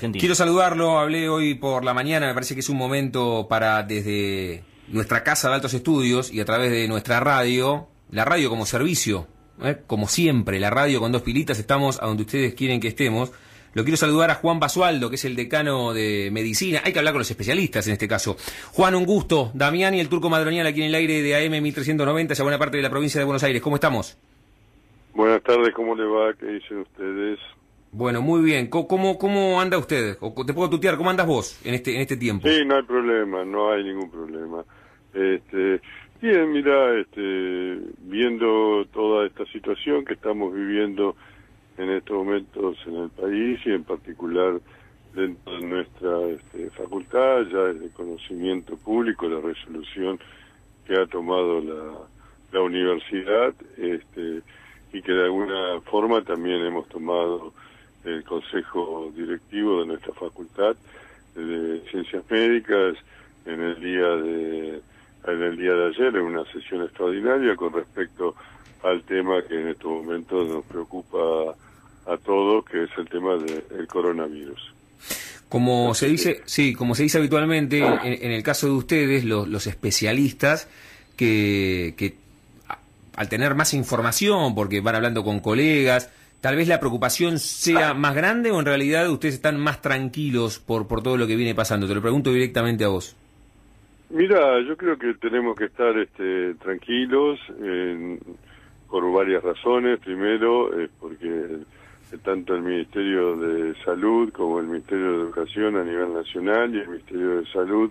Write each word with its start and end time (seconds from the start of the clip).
Quiero 0.00 0.36
saludarlo, 0.36 1.00
hablé 1.00 1.28
hoy 1.28 1.56
por 1.56 1.84
la 1.84 1.92
mañana, 1.92 2.28
me 2.28 2.34
parece 2.34 2.54
que 2.54 2.60
es 2.60 2.68
un 2.68 2.76
momento 2.76 3.48
para 3.50 3.82
desde 3.82 4.62
nuestra 4.86 5.24
casa 5.24 5.48
de 5.48 5.56
altos 5.56 5.74
estudios 5.74 6.32
y 6.32 6.38
a 6.38 6.44
través 6.44 6.70
de 6.70 6.86
nuestra 6.86 7.18
radio, 7.18 7.88
la 8.12 8.24
radio 8.24 8.48
como 8.48 8.64
servicio, 8.64 9.26
¿eh? 9.60 9.78
como 9.88 10.06
siempre, 10.06 10.60
la 10.60 10.70
radio 10.70 11.00
con 11.00 11.10
dos 11.10 11.22
pilitas, 11.22 11.58
estamos 11.58 12.00
a 12.00 12.06
donde 12.06 12.22
ustedes 12.22 12.54
quieren 12.54 12.78
que 12.78 12.86
estemos. 12.86 13.32
Lo 13.74 13.82
quiero 13.82 13.96
saludar 13.96 14.30
a 14.30 14.36
Juan 14.36 14.60
Basualdo, 14.60 15.10
que 15.10 15.16
es 15.16 15.24
el 15.24 15.34
decano 15.34 15.92
de 15.92 16.30
medicina. 16.30 16.80
Hay 16.84 16.92
que 16.92 17.00
hablar 17.00 17.14
con 17.14 17.18
los 17.18 17.30
especialistas 17.32 17.84
en 17.88 17.94
este 17.94 18.06
caso. 18.06 18.36
Juan, 18.74 18.94
un 18.94 19.04
gusto. 19.04 19.50
Damián 19.52 19.94
y 19.94 20.00
el 20.00 20.08
turco 20.08 20.30
Madronial 20.30 20.68
aquí 20.68 20.80
en 20.80 20.86
el 20.86 20.94
aire 20.94 21.22
de 21.22 21.44
AM 21.44 21.60
1390, 21.60 22.34
ya 22.34 22.42
buena 22.44 22.58
parte 22.58 22.76
de 22.76 22.84
la 22.84 22.90
provincia 22.90 23.18
de 23.18 23.24
Buenos 23.24 23.42
Aires. 23.42 23.60
¿Cómo 23.60 23.74
estamos? 23.74 24.16
Buenas 25.12 25.42
tardes, 25.42 25.74
¿cómo 25.74 25.96
le 25.96 26.04
va? 26.04 26.32
¿Qué 26.34 26.46
dicen 26.46 26.82
ustedes? 26.82 27.40
Bueno, 27.90 28.20
muy 28.20 28.42
bien. 28.42 28.68
¿Cómo, 28.68 29.18
cómo 29.18 29.60
anda 29.60 29.78
usted? 29.78 30.18
¿Te 30.18 30.52
puedo 30.54 30.70
tutear? 30.70 30.96
¿Cómo 30.96 31.10
andas 31.10 31.26
vos 31.26 31.60
en 31.64 31.74
este, 31.74 31.94
en 31.94 32.02
este 32.02 32.16
tiempo? 32.16 32.46
Sí, 32.48 32.64
no 32.64 32.76
hay 32.76 32.82
problema, 32.82 33.44
no 33.44 33.70
hay 33.70 33.84
ningún 33.84 34.10
problema. 34.10 34.64
Este, 35.14 35.80
bien, 36.20 36.52
mira, 36.52 36.98
este, 37.00 37.78
viendo 38.00 38.84
toda 38.92 39.26
esta 39.26 39.46
situación 39.46 40.04
que 40.04 40.14
estamos 40.14 40.54
viviendo 40.54 41.16
en 41.78 41.90
estos 41.90 42.16
momentos 42.16 42.76
en 42.86 42.96
el 42.96 43.10
país 43.10 43.60
y 43.64 43.70
en 43.70 43.84
particular 43.84 44.60
dentro 45.14 45.54
de 45.54 45.66
nuestra 45.66 46.20
este, 46.28 46.70
facultad, 46.70 47.42
ya 47.50 47.70
es 47.70 47.80
de 47.80 47.88
conocimiento 47.90 48.76
público 48.76 49.28
la 49.28 49.40
resolución 49.40 50.18
que 50.86 50.94
ha 50.94 51.06
tomado 51.06 51.60
la, 51.60 51.92
la 52.52 52.60
universidad 52.60 53.54
este, 53.76 54.42
y 54.92 55.02
que 55.02 55.12
de 55.12 55.24
alguna 55.24 55.80
forma 55.90 56.22
también 56.22 56.64
hemos 56.64 56.88
tomado 56.88 57.52
el 58.04 58.24
consejo 58.24 59.12
directivo 59.14 59.80
de 59.80 59.86
nuestra 59.86 60.12
facultad 60.14 60.76
de 61.34 61.80
ciencias 61.90 62.22
médicas 62.30 62.96
en 63.46 63.60
el 63.60 63.80
día 63.80 64.08
de 64.08 64.80
en 65.26 65.42
el 65.42 65.56
día 65.56 65.72
de 65.72 65.88
ayer 65.88 66.16
en 66.16 66.22
una 66.22 66.44
sesión 66.52 66.82
extraordinaria 66.82 67.54
con 67.56 67.72
respecto 67.72 68.34
al 68.82 69.02
tema 69.02 69.42
que 69.42 69.60
en 69.60 69.68
estos 69.68 69.90
momentos 69.90 70.48
nos 70.48 70.64
preocupa 70.64 71.18
a 72.06 72.16
todos 72.18 72.64
que 72.64 72.84
es 72.84 72.90
el 72.96 73.08
tema 73.08 73.36
del 73.36 73.86
coronavirus. 73.88 74.74
Como 75.48 75.94
se 75.94 76.08
dice 76.08 76.42
sí 76.44 76.74
como 76.74 76.94
se 76.94 77.02
dice 77.04 77.18
habitualmente 77.18 77.78
en, 77.78 78.32
el 78.32 78.42
caso 78.42 78.66
de 78.66 78.72
ustedes 78.72 79.24
los, 79.24 79.48
los 79.48 79.66
especialistas 79.66 80.68
que, 81.16 81.94
que 81.96 82.14
al 83.16 83.28
tener 83.28 83.54
más 83.54 83.74
información 83.74 84.54
porque 84.54 84.80
van 84.80 84.94
hablando 84.94 85.24
con 85.24 85.40
colegas 85.40 86.10
tal 86.40 86.56
vez 86.56 86.68
la 86.68 86.80
preocupación 86.80 87.38
sea 87.38 87.94
más 87.94 88.14
grande 88.14 88.50
o 88.50 88.58
en 88.58 88.66
realidad 88.66 89.10
ustedes 89.10 89.34
están 89.34 89.58
más 89.58 89.80
tranquilos 89.82 90.58
por, 90.58 90.86
por 90.86 91.02
todo 91.02 91.16
lo 91.16 91.26
que 91.26 91.36
viene 91.36 91.54
pasando? 91.54 91.86
Te 91.86 91.94
lo 91.94 92.02
pregunto 92.02 92.32
directamente 92.32 92.84
a 92.84 92.88
vos. 92.88 93.16
Mira, 94.10 94.60
yo 94.66 94.76
creo 94.76 94.96
que 94.98 95.14
tenemos 95.14 95.54
que 95.54 95.66
estar 95.66 95.96
este, 95.98 96.54
tranquilos 96.54 97.38
por 98.88 99.12
varias 99.12 99.42
razones. 99.42 100.00
Primero, 100.00 100.78
es 100.80 100.88
porque 100.98 101.58
tanto 102.24 102.54
el 102.54 102.62
Ministerio 102.62 103.36
de 103.36 103.74
Salud 103.84 104.32
como 104.32 104.60
el 104.60 104.66
Ministerio 104.66 105.12
de 105.12 105.22
Educación 105.24 105.76
a 105.76 105.84
nivel 105.84 106.14
nacional 106.14 106.74
y 106.74 106.78
el 106.78 106.88
Ministerio 106.88 107.40
de 107.40 107.46
Salud 107.52 107.90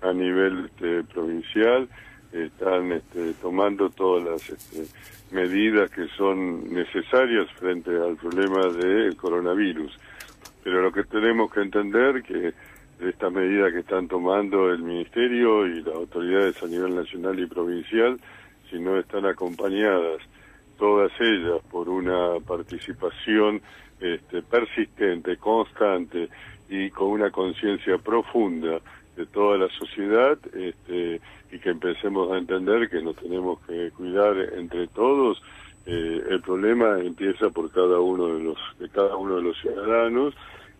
a 0.00 0.12
nivel 0.14 0.64
este, 0.64 1.04
provincial 1.12 1.86
están 2.32 2.92
este, 2.92 3.34
tomando 3.34 3.90
todas 3.90 4.24
las 4.24 4.50
este, 4.50 4.86
medidas 5.30 5.90
que 5.90 6.06
son 6.16 6.72
necesarias 6.72 7.50
frente 7.52 7.90
al 7.90 8.16
problema 8.16 8.66
del 8.68 9.16
coronavirus. 9.16 9.92
Pero 10.62 10.82
lo 10.82 10.92
que 10.92 11.04
tenemos 11.04 11.52
que 11.52 11.60
entender 11.60 12.22
que 12.22 12.52
estas 13.00 13.32
medidas 13.32 13.72
que 13.72 13.80
están 13.80 14.08
tomando 14.08 14.70
el 14.70 14.82
Ministerio 14.82 15.66
y 15.66 15.82
las 15.82 15.94
autoridades 15.94 16.62
a 16.62 16.66
nivel 16.66 16.94
nacional 16.94 17.38
y 17.38 17.46
provincial, 17.46 18.20
si 18.68 18.78
no 18.78 18.98
están 18.98 19.26
acompañadas 19.26 20.20
todas 20.78 21.10
ellas 21.20 21.60
por 21.70 21.88
una 21.88 22.38
participación 22.46 23.60
este, 24.00 24.42
persistente, 24.42 25.36
constante 25.36 26.28
y 26.68 26.90
con 26.90 27.08
una 27.08 27.30
conciencia 27.30 27.98
profunda 27.98 28.80
de 29.20 29.26
toda 29.26 29.58
la 29.58 29.68
sociedad 29.68 30.38
este, 30.54 31.20
y 31.52 31.58
que 31.58 31.70
empecemos 31.70 32.32
a 32.32 32.38
entender 32.38 32.88
que 32.88 33.02
nos 33.02 33.16
tenemos 33.16 33.60
que 33.66 33.90
cuidar 33.90 34.36
entre 34.56 34.86
todos. 34.88 35.42
Eh, 35.86 36.22
el 36.30 36.40
problema 36.40 36.98
empieza 36.98 37.50
por 37.50 37.70
cada 37.70 38.00
uno 38.00 38.26
de 38.34 38.42
los 38.44 38.58
de 38.78 38.88
cada 38.88 39.16
uno 39.16 39.36
de 39.36 39.42
los 39.42 39.60
ciudadanos 39.60 40.34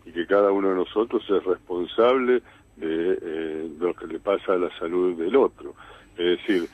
y 0.07 0.13
que 0.13 0.27
cada 0.27 0.53
uno 0.53 0.71
de 0.71 0.77
nosotros 0.77 1.23
es 1.29 1.45
responsable 1.45 2.43
de, 2.77 3.19
eh, 3.23 3.69
lo 3.79 3.95
que 3.95 4.07
le 4.07 4.19
pasa 4.21 4.55
a 4.55 4.59
la 4.59 4.71
salud 4.79 5.17
del 5.19 5.37
otro. 5.37 5.75
Es 6.17 6.39
decir, 6.39 6.69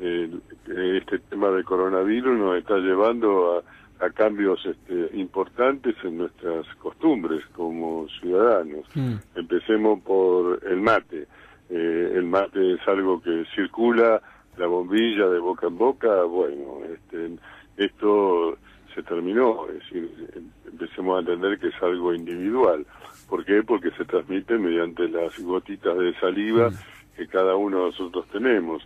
este 0.00 1.18
tema 1.30 1.50
del 1.50 1.64
coronavirus 1.64 2.38
nos 2.38 2.56
está 2.56 2.78
llevando 2.78 3.58
a 3.58 3.62
a 4.00 4.10
cambios 4.10 4.64
este, 4.64 5.16
importantes 5.16 5.96
en 6.04 6.18
nuestras 6.18 6.66
costumbres 6.76 7.44
como 7.54 8.06
ciudadanos. 8.20 8.84
Mm. 8.94 9.14
Empecemos 9.34 10.00
por 10.02 10.60
el 10.66 10.80
mate. 10.80 11.26
Eh, 11.70 12.12
el 12.14 12.24
mate 12.24 12.74
es 12.74 12.88
algo 12.88 13.20
que 13.20 13.44
circula, 13.54 14.22
la 14.56 14.66
bombilla 14.66 15.28
de 15.28 15.38
boca 15.38 15.66
en 15.66 15.78
boca, 15.78 16.22
bueno, 16.24 16.80
este, 16.92 17.36
esto 17.76 18.56
se 18.94 19.02
terminó, 19.02 19.66
es 19.68 19.74
decir, 19.74 20.10
empecemos 20.66 21.16
a 21.16 21.20
entender 21.20 21.58
que 21.58 21.68
es 21.68 21.82
algo 21.82 22.14
individual. 22.14 22.84
¿Por 23.28 23.44
qué? 23.44 23.62
Porque 23.62 23.90
se 23.92 24.04
transmite 24.04 24.56
mediante 24.58 25.08
las 25.08 25.38
gotitas 25.38 25.96
de 25.98 26.14
saliva 26.18 26.70
mm. 26.70 26.74
Que 27.18 27.26
cada 27.26 27.56
uno 27.56 27.78
de 27.78 27.84
nosotros 27.86 28.26
tenemos. 28.30 28.80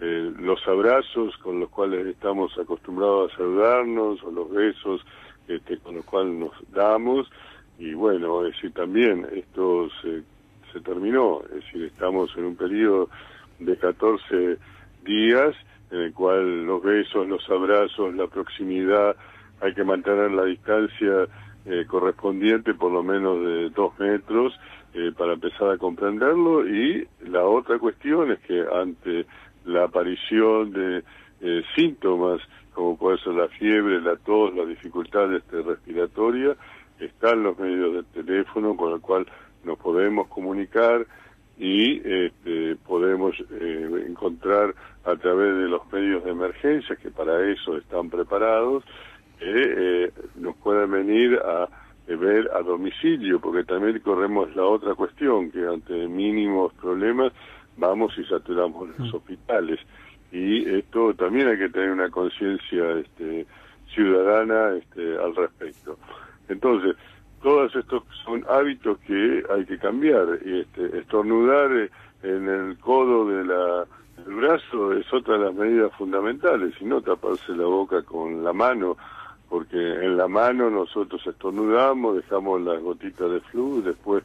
Eh, 0.00 0.30
los 0.38 0.60
abrazos 0.68 1.36
con 1.38 1.58
los 1.58 1.70
cuales 1.70 2.06
estamos 2.06 2.56
acostumbrados 2.58 3.32
a 3.32 3.36
saludarnos 3.38 4.22
o 4.22 4.30
los 4.30 4.50
besos 4.50 5.00
este, 5.48 5.78
con 5.78 5.96
los 5.96 6.04
cuales 6.04 6.34
nos 6.34 6.52
damos. 6.70 7.30
Y 7.78 7.94
bueno, 7.94 8.44
es 8.44 8.52
decir, 8.52 8.72
también 8.74 9.26
esto 9.34 9.88
se, 10.02 10.22
terminó, 10.80 11.40
es 11.48 11.64
decir, 11.64 11.84
estamos 11.84 12.30
en 12.36 12.44
un 12.44 12.56
periodo 12.56 13.08
de 13.58 13.76
14 13.76 14.58
días 15.04 15.56
en 15.90 15.98
el 15.98 16.12
cual 16.12 16.66
los 16.66 16.80
besos, 16.82 17.26
los 17.26 17.48
abrazos, 17.50 18.14
la 18.14 18.28
proximidad, 18.28 19.16
hay 19.60 19.74
que 19.74 19.82
mantener 19.82 20.30
la 20.30 20.44
distancia 20.44 21.26
eh, 21.64 21.84
correspondiente 21.88 22.74
por 22.74 22.92
lo 22.92 23.02
menos 23.02 23.40
de 23.44 23.70
dos 23.70 23.98
metros 23.98 24.52
eh, 24.98 25.12
para 25.16 25.34
empezar 25.34 25.70
a 25.70 25.78
comprenderlo. 25.78 26.68
Y 26.68 27.06
la 27.28 27.44
otra 27.44 27.78
cuestión 27.78 28.32
es 28.32 28.40
que 28.40 28.64
ante 28.72 29.26
la 29.64 29.84
aparición 29.84 30.72
de 30.72 31.04
eh, 31.40 31.62
síntomas 31.76 32.40
como 32.72 32.96
puede 32.96 33.18
ser 33.18 33.34
la 33.34 33.48
fiebre, 33.48 34.00
la 34.00 34.14
tos, 34.16 34.54
la 34.54 34.64
dificultad 34.64 35.34
este, 35.34 35.62
respiratoria, 35.62 36.56
están 37.00 37.42
los 37.42 37.58
medios 37.58 37.92
de 37.94 38.22
teléfono 38.22 38.76
con 38.76 38.92
el 38.92 39.00
cual 39.00 39.26
nos 39.64 39.78
podemos 39.78 40.28
comunicar 40.28 41.04
y 41.58 41.98
este, 42.08 42.76
podemos 42.86 43.34
eh, 43.50 44.04
encontrar 44.06 44.76
a 45.04 45.16
través 45.16 45.56
de 45.56 45.68
los 45.68 45.92
medios 45.92 46.24
de 46.24 46.30
emergencia 46.30 46.94
que 46.94 47.10
para 47.10 47.50
eso 47.50 47.76
están 47.76 48.10
preparados 48.10 48.84
eh, 49.40 50.12
nos 50.36 50.56
pueden 50.56 50.90
venir 50.90 51.36
a 51.44 51.68
ver 52.16 52.50
a 52.54 52.62
domicilio 52.62 53.40
porque 53.40 53.64
también 53.64 53.98
corremos 54.00 54.54
la 54.56 54.64
otra 54.64 54.94
cuestión 54.94 55.50
que 55.50 55.66
ante 55.66 56.08
mínimos 56.08 56.72
problemas 56.74 57.32
vamos 57.76 58.16
y 58.18 58.24
saturamos 58.24 58.88
los 58.88 59.12
mm. 59.12 59.16
hospitales. 59.16 59.80
Y 60.30 60.68
esto 60.68 61.14
también 61.14 61.48
hay 61.48 61.58
que 61.58 61.68
tener 61.70 61.90
una 61.90 62.10
conciencia 62.10 62.92
este, 62.98 63.46
ciudadana 63.94 64.76
este, 64.76 65.16
al 65.18 65.34
respecto. 65.34 65.98
Entonces, 66.48 66.96
todos 67.42 67.74
estos 67.74 68.02
son 68.24 68.44
hábitos 68.48 68.98
que 69.06 69.42
hay 69.50 69.64
que 69.64 69.78
cambiar. 69.78 70.38
Y 70.44 70.60
este, 70.60 70.98
estornudar 70.98 71.72
eh, 71.72 71.90
en 72.22 72.48
el 72.48 72.78
codo 72.78 73.28
de 73.28 73.44
la, 73.44 73.86
del 74.24 74.34
brazo 74.34 74.92
es 74.92 75.10
otra 75.12 75.38
de 75.38 75.44
las 75.46 75.54
medidas 75.54 75.92
fundamentales, 75.96 76.74
y 76.80 76.84
no 76.84 77.00
taparse 77.00 77.52
la 77.52 77.64
boca 77.64 78.02
con 78.02 78.42
la 78.44 78.52
mano, 78.52 78.96
porque 79.48 79.76
en 79.76 80.16
la 80.16 80.28
mano 80.28 80.70
nosotros 80.70 81.26
estornudamos, 81.26 82.16
dejamos 82.16 82.60
las 82.62 82.80
gotitas 82.82 83.30
de 83.30 83.40
flu, 83.40 83.82
después 83.82 84.22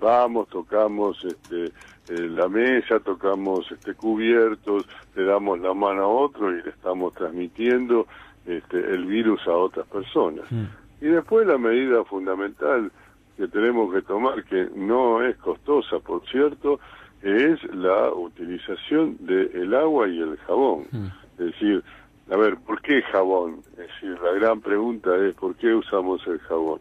vamos, 0.00 0.48
tocamos 0.48 1.22
este, 1.24 1.66
eh, 2.08 2.28
la 2.28 2.48
mesa, 2.48 3.00
tocamos 3.00 3.70
este, 3.70 3.94
cubiertos, 3.94 4.86
le 5.14 5.24
damos 5.24 5.60
la 5.60 5.74
mano 5.74 6.02
a 6.02 6.08
otro 6.08 6.52
y 6.52 6.62
le 6.62 6.70
estamos 6.70 7.12
transmitiendo 7.14 8.06
este, 8.46 8.78
el 8.78 9.06
virus 9.06 9.46
a 9.46 9.52
otras 9.52 9.86
personas. 9.86 10.50
Mm. 10.50 10.64
Y 11.00 11.06
después 11.06 11.46
la 11.46 11.58
medida 11.58 12.04
fundamental 12.04 12.90
que 13.36 13.48
tenemos 13.48 13.92
que 13.92 14.02
tomar, 14.02 14.44
que 14.44 14.68
no 14.74 15.22
es 15.22 15.36
costosa, 15.36 15.98
por 15.98 16.26
cierto, 16.28 16.80
es 17.22 17.62
la 17.74 18.12
utilización 18.12 19.16
del 19.20 19.74
agua 19.74 20.08
y 20.08 20.20
el 20.20 20.36
jabón. 20.38 20.84
Mm. 20.90 21.06
Es 21.38 21.46
decir, 21.46 21.82
a 22.30 22.36
ver, 22.36 22.56
¿por 22.56 22.80
qué 22.80 23.02
jabón? 23.02 23.60
Es 23.72 23.88
decir, 23.88 24.18
la 24.22 24.32
gran 24.32 24.60
pregunta 24.60 25.14
es 25.16 25.34
¿por 25.34 25.54
qué 25.56 25.74
usamos 25.74 26.26
el 26.26 26.38
jabón? 26.40 26.80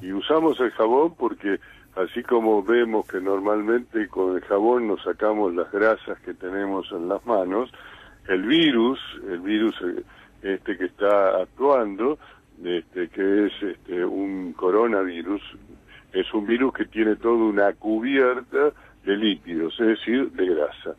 Y 0.00 0.12
usamos 0.12 0.58
el 0.60 0.70
jabón 0.72 1.14
porque 1.16 1.60
así 1.94 2.22
como 2.22 2.62
vemos 2.62 3.06
que 3.06 3.20
normalmente 3.20 4.08
con 4.08 4.36
el 4.36 4.42
jabón 4.42 4.88
nos 4.88 5.02
sacamos 5.02 5.54
las 5.54 5.70
grasas 5.70 6.18
que 6.20 6.34
tenemos 6.34 6.90
en 6.92 7.08
las 7.08 7.24
manos, 7.26 7.70
el 8.28 8.42
virus, 8.42 8.98
el 9.28 9.40
virus 9.40 9.74
eh, 9.82 10.02
este 10.42 10.76
que 10.76 10.86
está 10.86 11.42
actuando, 11.42 12.18
este, 12.64 13.08
que 13.08 13.46
es 13.46 13.52
este, 13.62 14.04
un 14.04 14.52
coronavirus, 14.52 15.42
es 16.12 16.32
un 16.34 16.46
virus 16.46 16.74
que 16.74 16.86
tiene 16.86 17.16
toda 17.16 17.44
una 17.44 17.72
cubierta 17.74 18.72
de 19.04 19.16
lípidos, 19.16 19.74
es 19.80 19.86
decir, 19.86 20.30
de 20.32 20.46
grasa. 20.46 20.96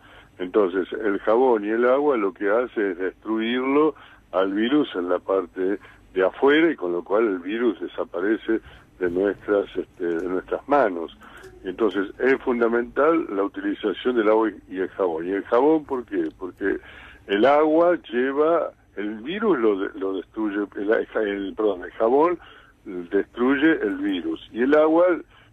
Entonces, 0.55 0.87
el 1.03 1.17
jabón 1.21 1.65
y 1.65 1.69
el 1.69 1.83
agua 1.83 2.15
lo 2.15 2.31
que 2.31 2.47
hace 2.47 2.91
es 2.91 2.97
destruirlo 2.99 3.95
al 4.31 4.53
virus 4.53 4.87
en 4.93 5.09
la 5.09 5.17
parte 5.17 5.79
de 6.13 6.23
afuera 6.23 6.69
y 6.69 6.75
con 6.75 6.91
lo 6.91 7.03
cual 7.03 7.25
el 7.25 7.39
virus 7.39 7.81
desaparece 7.81 8.61
de 8.99 9.09
nuestras 9.09 9.65
este, 9.75 10.05
de 10.05 10.29
nuestras 10.29 10.61
manos. 10.69 11.17
Entonces 11.63 12.11
es 12.19 12.39
fundamental 12.43 13.25
la 13.35 13.45
utilización 13.45 14.15
del 14.15 14.29
agua 14.29 14.51
y 14.69 14.77
el 14.77 14.89
jabón. 14.89 15.27
¿Y 15.27 15.31
el 15.31 15.43
jabón 15.45 15.85
por 15.85 16.05
qué? 16.05 16.29
Porque 16.37 16.77
el 17.25 17.45
agua 17.47 17.97
lleva, 18.11 18.69
el 18.95 19.21
virus 19.21 19.57
lo, 19.57 19.73
lo 19.73 20.17
destruye, 20.17 20.67
el, 21.15 21.53
perdón, 21.55 21.83
el 21.83 21.91
jabón 21.93 22.37
destruye 22.85 23.71
el 23.81 23.97
virus 23.97 24.47
y 24.51 24.61
el 24.61 24.75
agua 24.75 25.07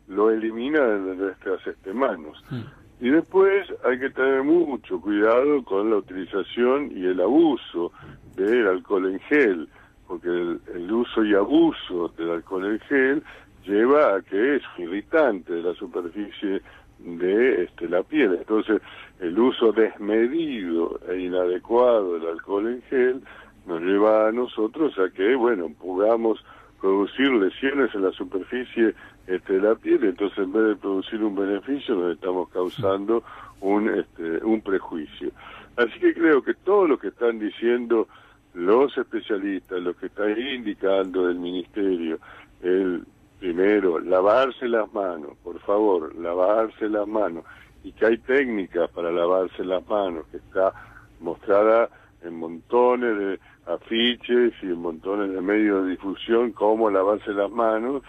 lo 0.08 0.31
elimina 0.31 0.81
de 0.81 1.17
nuestras 1.17 1.67
este, 1.67 1.94
manos. 1.94 2.44
Hmm. 2.50 2.79
Y 3.00 3.08
después 3.11 3.67
hay 3.85 3.99
que 3.99 4.11
tener 4.11 4.43
mucho 4.43 5.00
cuidado 5.00 5.64
con 5.64 5.91
la 5.91 5.97
utilización 5.97 6.93
y 6.94 7.06
el 7.06 7.20
abuso 7.20 7.93
del 8.37 8.67
alcohol 8.67 9.11
en 9.11 9.20
gel 9.20 9.69
porque 10.11 10.29
el, 10.29 10.93
uso 10.93 11.25
y 11.25 11.35
abuso 11.37 12.08
del 12.19 12.31
alcohol 12.31 12.67
en 12.67 12.81
gel 12.81 13.23
lleva 13.64 14.17
a 14.17 14.23
que 14.23 14.56
es 14.56 14.62
irritante 14.76 15.52
de 15.52 15.62
la 15.62 15.73
superficie 15.75 16.61
de 16.99 17.62
este, 17.62 17.88
la 17.88 18.02
piel. 18.02 18.35
Entonces, 18.35 18.82
el 19.20 19.38
uso 19.38 19.70
desmedido 19.70 20.99
e 21.08 21.20
inadecuado 21.20 22.14
del 22.14 22.26
alcohol 22.26 22.67
en 22.67 22.82
gel 22.91 23.23
nos 23.69 23.81
lleva 23.82 24.26
a 24.26 24.32
nosotros 24.32 24.99
a 24.99 25.11
que, 25.14 25.37
bueno, 25.37 25.70
podamos 25.81 26.44
producir 26.80 27.30
lesiones 27.32 27.94
en 27.94 28.02
la 28.02 28.12
superficie 28.12 28.94
este, 29.26 29.54
de 29.54 29.60
la 29.60 29.74
piel, 29.74 30.04
entonces 30.04 30.38
en 30.38 30.52
vez 30.52 30.64
de 30.68 30.76
producir 30.76 31.22
un 31.22 31.34
beneficio 31.34 31.94
nos 31.94 32.14
estamos 32.14 32.48
causando 32.50 33.22
un, 33.60 33.90
este, 33.90 34.44
un 34.44 34.60
prejuicio. 34.60 35.30
Así 35.76 35.98
que 36.00 36.14
creo 36.14 36.42
que 36.42 36.54
todo 36.54 36.86
lo 36.86 36.98
que 36.98 37.08
están 37.08 37.38
diciendo 37.38 38.08
los 38.54 38.96
especialistas, 38.98 39.80
los 39.80 39.96
que 39.96 40.06
están 40.06 40.36
indicando 40.38 41.26
del 41.26 41.38
ministerio, 41.38 42.18
el 42.62 43.04
primero, 43.38 44.00
lavarse 44.00 44.68
las 44.68 44.92
manos, 44.92 45.36
por 45.42 45.58
favor, 45.60 46.14
lavarse 46.16 46.88
las 46.88 47.06
manos, 47.06 47.44
y 47.84 47.92
que 47.92 48.06
hay 48.06 48.18
técnicas 48.18 48.90
para 48.90 49.10
lavarse 49.10 49.64
las 49.64 49.86
manos, 49.88 50.26
que 50.30 50.38
está 50.38 50.72
mostrada 51.20 51.88
en 52.22 52.38
montones 52.38 53.19
de 53.19 53.40
afiches 53.67 54.52
y 54.62 54.67
en 54.67 54.81
montones 54.81 55.32
de 55.32 55.40
medios 55.40 55.84
de 55.84 55.93
difusión 55.93 56.52
cómo 56.52 56.90
lavarse 56.90 57.32
las 57.32 57.50
manos, 57.50 58.02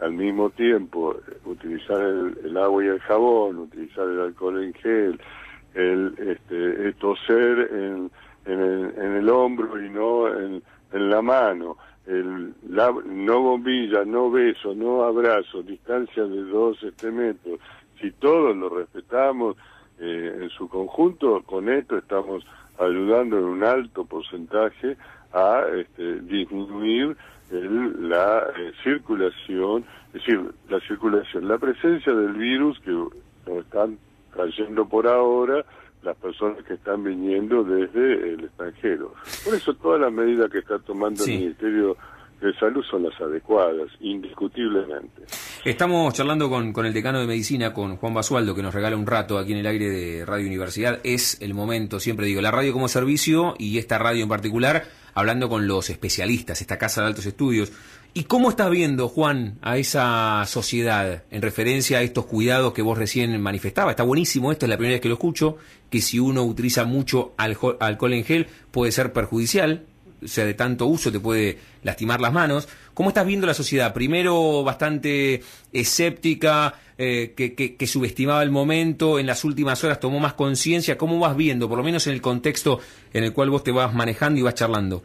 al 0.00 0.12
mismo 0.12 0.50
tiempo 0.50 1.16
utilizar 1.44 2.00
el, 2.00 2.56
agua 2.56 2.84
y 2.84 2.88
el 2.88 3.00
jabón, 3.00 3.58
utilizar 3.58 4.08
el 4.08 4.20
alcohol 4.20 4.62
en 4.62 4.74
gel, 4.74 5.20
el 5.74 6.14
este, 6.18 6.92
toser 6.94 7.70
en 7.72 8.10
en 8.48 9.16
el, 9.16 9.28
hombro 9.28 9.82
y 9.82 9.90
no 9.90 10.28
en, 10.28 10.62
la 10.92 11.22
mano. 11.22 11.76
El, 12.06 12.54
no 12.64 13.42
bombilla, 13.42 14.04
no 14.04 14.30
beso, 14.30 14.74
no 14.74 15.02
abrazo, 15.02 15.62
distancia 15.62 16.24
de 16.24 16.42
dos 16.44 16.82
este 16.82 17.10
metros. 17.10 17.60
Si 18.00 18.10
todos 18.12 18.56
lo 18.56 18.70
respetamos 18.70 19.56
eh, 19.98 20.38
en 20.42 20.48
su 20.50 20.68
conjunto, 20.68 21.42
con 21.42 21.68
esto 21.68 21.98
estamos 21.98 22.44
ayudando 22.78 23.38
en 23.38 23.44
un 23.44 23.64
alto 23.64 24.04
porcentaje 24.04 24.96
a 25.32 25.62
este, 25.76 26.20
disminuir 26.20 27.16
la 27.50 28.46
eh, 28.56 28.72
circulación, 28.82 29.84
es 30.08 30.14
decir, 30.14 30.40
la 30.68 30.80
circulación, 30.80 31.48
la 31.48 31.58
presencia 31.58 32.12
del 32.12 32.34
virus 32.34 32.78
que 32.80 32.90
nos 32.90 33.64
están 33.64 33.98
trayendo 34.34 34.86
por 34.86 35.06
ahora 35.06 35.64
las 36.02 36.16
personas 36.16 36.62
que 36.64 36.74
están 36.74 37.02
viniendo 37.02 37.64
desde 37.64 38.34
el 38.34 38.44
extranjero. 38.44 39.14
Por 39.44 39.54
eso 39.54 39.74
todas 39.74 40.00
las 40.00 40.12
medidas 40.12 40.50
que 40.50 40.58
está 40.58 40.78
tomando 40.78 41.24
el 41.24 41.30
Ministerio 41.30 41.96
de 42.40 42.54
Salud 42.54 42.84
son 42.88 43.02
las 43.02 43.20
adecuadas, 43.20 43.88
indiscutiblemente. 44.00 45.22
Estamos 45.64 46.14
charlando 46.14 46.48
con, 46.48 46.72
con 46.72 46.86
el 46.86 46.92
decano 46.92 47.20
de 47.20 47.26
Medicina, 47.26 47.72
con 47.72 47.96
Juan 47.96 48.14
Basualdo, 48.14 48.54
que 48.54 48.62
nos 48.62 48.74
regala 48.74 48.96
un 48.96 49.06
rato 49.06 49.38
aquí 49.38 49.52
en 49.52 49.58
el 49.58 49.66
aire 49.66 49.90
de 49.90 50.24
Radio 50.24 50.46
Universidad. 50.46 51.00
Es 51.02 51.40
el 51.42 51.54
momento, 51.54 51.98
siempre 52.00 52.26
digo, 52.26 52.40
la 52.40 52.50
radio 52.50 52.72
como 52.72 52.88
servicio 52.88 53.54
y 53.58 53.78
esta 53.78 53.98
radio 53.98 54.22
en 54.22 54.28
particular, 54.28 54.84
hablando 55.14 55.48
con 55.48 55.66
los 55.66 55.90
especialistas, 55.90 56.60
esta 56.60 56.78
Casa 56.78 57.02
de 57.02 57.08
Altos 57.08 57.26
Estudios. 57.26 57.72
¿Y 58.14 58.24
cómo 58.24 58.50
estás 58.50 58.70
viendo, 58.70 59.08
Juan, 59.08 59.58
a 59.60 59.76
esa 59.76 60.44
sociedad 60.46 61.24
en 61.30 61.42
referencia 61.42 61.98
a 61.98 62.02
estos 62.02 62.26
cuidados 62.26 62.72
que 62.72 62.82
vos 62.82 62.96
recién 62.96 63.40
manifestabas? 63.40 63.92
Está 63.92 64.02
buenísimo 64.02 64.50
esto, 64.50 64.64
es 64.64 64.70
la 64.70 64.76
primera 64.76 64.94
vez 64.94 65.00
que 65.00 65.08
lo 65.08 65.14
escucho, 65.14 65.56
que 65.90 66.00
si 66.00 66.18
uno 66.18 66.42
utiliza 66.44 66.84
mucho 66.84 67.34
alcohol 67.36 68.12
en 68.12 68.24
gel 68.24 68.46
puede 68.70 68.92
ser 68.92 69.12
perjudicial, 69.12 69.84
sea, 70.26 70.44
de 70.44 70.54
tanto 70.54 70.86
uso 70.86 71.12
te 71.12 71.20
puede 71.20 71.58
lastimar 71.82 72.20
las 72.20 72.32
manos. 72.32 72.68
¿Cómo 72.94 73.10
estás 73.10 73.26
viendo 73.26 73.46
la 73.46 73.54
sociedad? 73.54 73.94
Primero 73.94 74.64
bastante 74.64 75.42
escéptica, 75.72 76.74
eh, 76.96 77.34
que, 77.36 77.54
que, 77.54 77.86
subestimaba 77.86 78.42
el 78.42 78.50
momento, 78.50 79.20
en 79.20 79.26
las 79.26 79.44
últimas 79.44 79.84
horas 79.84 80.00
tomó 80.00 80.18
más 80.18 80.34
conciencia. 80.34 80.98
¿Cómo 80.98 81.20
vas 81.20 81.36
viendo, 81.36 81.68
por 81.68 81.78
lo 81.78 81.84
menos 81.84 82.06
en 82.08 82.14
el 82.14 82.20
contexto 82.20 82.80
en 83.12 83.22
el 83.22 83.32
cual 83.32 83.50
vos 83.50 83.62
te 83.62 83.70
vas 83.70 83.94
manejando 83.94 84.40
y 84.40 84.42
vas 84.42 84.54
charlando? 84.54 85.02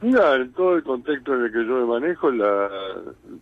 Mira, 0.00 0.34
en 0.34 0.52
todo 0.52 0.74
el 0.74 0.82
contexto 0.82 1.34
en 1.34 1.44
el 1.44 1.52
que 1.52 1.64
yo 1.64 1.74
me 1.76 1.84
manejo, 1.84 2.32
la, 2.32 2.68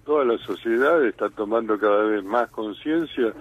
toda 0.04 0.26
la 0.26 0.36
sociedad 0.44 1.02
está 1.06 1.30
tomando 1.30 1.78
cada 1.78 2.02
vez 2.04 2.22
más 2.22 2.50
conciencia 2.50 3.32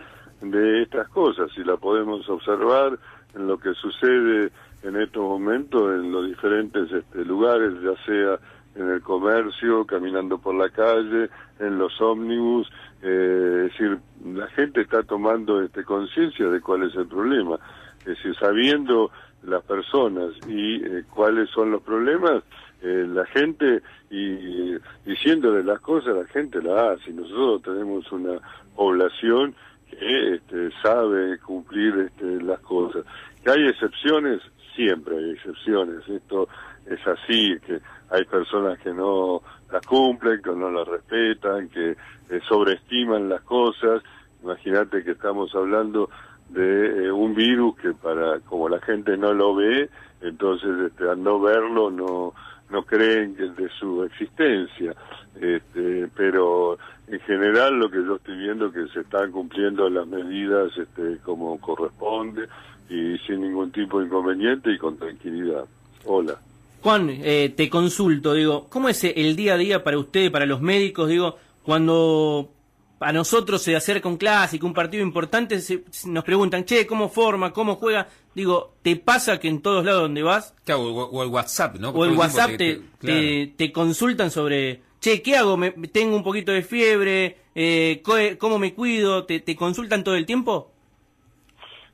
de 0.41 0.83
estas 0.83 1.09
cosas 1.09 1.51
y 1.57 1.65
la 1.65 1.75
podemos 1.75 2.27
observar 2.29 2.97
en 3.35 3.47
lo 3.47 3.57
que 3.57 3.73
sucede 3.73 4.51
en 4.83 4.95
estos 4.95 5.23
momentos 5.23 5.81
en 5.93 6.11
los 6.11 6.27
diferentes 6.27 6.91
este, 6.91 7.25
lugares, 7.25 7.73
ya 7.81 7.95
sea 8.05 8.39
en 8.75 8.89
el 8.89 9.01
comercio, 9.01 9.85
caminando 9.85 10.37
por 10.37 10.55
la 10.55 10.69
calle, 10.69 11.29
en 11.59 11.77
los 11.77 11.99
ómnibus, 11.99 12.69
eh, 13.01 13.65
es 13.65 13.71
decir, 13.71 13.97
la 14.33 14.47
gente 14.47 14.81
está 14.81 15.03
tomando 15.03 15.61
este, 15.61 15.83
conciencia 15.83 16.47
de 16.47 16.61
cuál 16.61 16.83
es 16.83 16.95
el 16.95 17.07
problema, 17.07 17.59
es 17.99 18.05
decir, 18.05 18.35
sabiendo 18.35 19.11
las 19.43 19.63
personas 19.63 20.31
y 20.47 20.75
eh, 20.75 21.03
cuáles 21.09 21.49
son 21.49 21.71
los 21.71 21.81
problemas, 21.81 22.43
eh, 22.81 23.05
la 23.07 23.25
gente 23.25 23.81
y 24.09 24.75
diciéndole 25.05 25.63
las 25.63 25.79
cosas, 25.81 26.15
la 26.15 26.25
gente 26.27 26.61
la 26.61 26.91
hace. 26.91 27.11
Nosotros 27.11 27.61
tenemos 27.63 28.09
una 28.11 28.39
población 28.75 29.53
que 29.89 30.35
este, 30.35 30.69
sabe 30.81 31.39
cumplir 31.39 31.95
este, 31.97 32.41
las 32.43 32.59
cosas. 32.59 33.05
Que 33.43 33.51
hay 33.51 33.67
excepciones, 33.67 34.41
siempre 34.75 35.17
hay 35.17 35.31
excepciones. 35.31 36.07
Esto 36.07 36.47
es 36.85 36.99
así, 37.07 37.57
que 37.65 37.79
hay 38.09 38.25
personas 38.25 38.79
que 38.79 38.93
no 38.93 39.41
las 39.71 39.85
cumplen, 39.85 40.41
que 40.41 40.51
no 40.51 40.69
las 40.69 40.87
respetan, 40.87 41.69
que 41.69 41.91
eh, 41.91 42.39
sobreestiman 42.47 43.29
las 43.29 43.41
cosas. 43.41 44.01
Imagínate 44.43 45.03
que 45.03 45.11
estamos 45.11 45.53
hablando 45.53 46.09
de 46.49 47.05
eh, 47.05 47.11
un 47.11 47.35
virus 47.35 47.77
que 47.77 47.93
para 47.93 48.39
como 48.39 48.69
la 48.69 48.79
gente 48.81 49.17
no 49.17 49.33
lo 49.33 49.55
ve, 49.55 49.89
entonces 50.21 50.69
este, 50.87 51.07
al 51.07 51.21
no 51.21 51.39
verlo 51.39 51.91
no 51.91 52.33
no 52.69 52.83
creen 52.83 53.35
que 53.35 53.43
de 53.43 53.69
su 53.79 54.03
existencia, 54.03 54.93
este, 55.41 56.07
pero 56.15 56.77
en 57.07 57.19
general 57.21 57.79
lo 57.79 57.89
que 57.89 57.97
yo 57.97 58.17
estoy 58.17 58.37
viendo 58.37 58.67
es 58.67 58.73
que 58.73 58.87
se 58.93 58.99
están 59.01 59.31
cumpliendo 59.31 59.89
las 59.89 60.07
medidas 60.07 60.71
este, 60.77 61.17
como 61.23 61.59
corresponde 61.59 62.47
y 62.89 63.17
sin 63.25 63.41
ningún 63.41 63.71
tipo 63.71 63.99
de 63.99 64.05
inconveniente 64.05 64.71
y 64.71 64.77
con 64.77 64.97
tranquilidad. 64.97 65.65
Hola. 66.05 66.39
Juan, 66.81 67.09
eh, 67.09 67.53
te 67.55 67.69
consulto, 67.69 68.33
digo, 68.33 68.67
¿cómo 68.69 68.89
es 68.89 69.03
el 69.03 69.35
día 69.35 69.55
a 69.55 69.57
día 69.57 69.83
para 69.83 69.97
usted, 69.97 70.31
para 70.31 70.45
los 70.45 70.61
médicos, 70.61 71.09
digo, 71.09 71.37
cuando 71.63 72.51
a 72.99 73.13
nosotros 73.13 73.61
se 73.61 73.75
acerca 73.75 74.09
un 74.09 74.17
clásico, 74.17 74.67
un 74.67 74.73
partido 74.73 75.03
importante, 75.03 75.59
nos 76.05 76.23
preguntan, 76.23 76.65
che, 76.65 76.85
¿cómo 76.85 77.09
forma? 77.09 77.51
¿Cómo 77.53 77.75
juega? 77.75 78.07
Digo, 78.35 78.75
¿te 78.81 78.95
pasa 78.95 79.39
que 79.39 79.47
en 79.47 79.61
todos 79.61 79.85
lados 79.85 80.03
donde 80.03 80.23
vas? 80.23 80.53
o, 80.67 81.23
el 81.23 81.29
WhatsApp, 81.29 81.77
¿no? 81.77 81.89
O 81.89 82.05
el 82.05 82.11
WhatsApp 82.11 82.57
te, 82.57 83.53
te, 83.55 83.71
consultan 83.71 84.31
sobre, 84.31 84.81
che, 84.99 85.21
¿qué 85.21 85.35
hago? 85.37 85.57
Me, 85.57 85.71
tengo 85.71 86.15
un 86.15 86.23
poquito 86.23 86.51
de 86.51 86.61
fiebre, 86.61 87.37
eh, 87.55 88.01
¿cómo 88.37 88.59
me 88.59 88.73
cuido? 88.73 89.25
¿Te, 89.25 89.39
¿Te 89.39 89.55
consultan 89.55 90.03
todo 90.03 90.15
el 90.15 90.25
tiempo? 90.25 90.71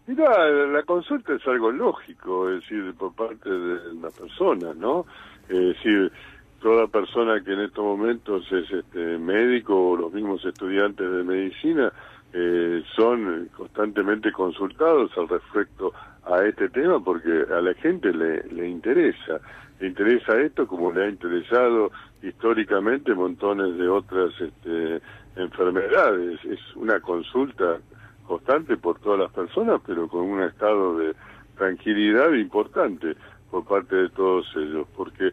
Mira, 0.08 0.48
la 0.48 0.84
consulta 0.84 1.34
es 1.34 1.48
algo 1.48 1.72
lógico, 1.72 2.50
es 2.50 2.62
decir, 2.62 2.94
por 2.94 3.14
parte 3.16 3.50
de 3.50 3.94
la 3.96 4.12
persona, 4.12 4.74
¿no? 4.76 5.06
Es 5.50 5.60
decir, 5.60 6.12
toda 6.62 6.88
persona 6.88 7.44
que 7.44 7.54
en 7.54 7.62
estos 7.62 7.84
momentos 7.84 8.44
es 8.52 8.70
este, 8.72 9.18
médico 9.18 9.92
o 9.92 9.98
los 9.98 10.14
mismos 10.14 10.46
estudiantes 10.46 11.12
de 11.12 11.24
medicina 11.24 11.92
eh, 12.34 12.84
son 12.96 13.50
constantemente 13.56 14.32
consultados 14.32 15.12
al 15.18 15.28
respecto 15.28 15.94
a 16.24 16.44
este 16.46 16.70
tema 16.70 17.04
porque 17.04 17.46
a 17.52 17.62
la 17.62 17.74
gente 17.76 18.12
le, 18.14 18.44
le 18.44 18.68
interesa. 18.68 19.40
Le 19.80 19.88
interesa 19.88 20.40
esto 20.40 20.68
como 20.68 20.92
le 20.92 21.06
ha 21.06 21.10
interesado 21.10 21.92
históricamente 22.26 23.14
montones 23.14 23.78
de 23.78 23.88
otras 23.88 24.32
este, 24.40 25.02
enfermedades. 25.36 26.44
Es 26.46 26.60
una 26.76 27.00
consulta 27.00 27.80
constante 28.28 28.78
por 28.78 29.00
todas 29.00 29.20
las 29.20 29.32
personas, 29.32 29.82
pero 29.86 30.08
con 30.08 30.22
un 30.22 30.44
estado 30.44 30.98
de 30.98 31.16
tranquilidad 31.58 32.32
importante 32.34 33.16
por 33.52 33.66
parte 33.66 33.96
de 33.96 34.10
todos 34.10 34.46
ellos, 34.56 34.88
porque 34.96 35.32